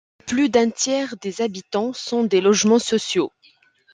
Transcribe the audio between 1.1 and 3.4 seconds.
des habitations sont des logements sociaux.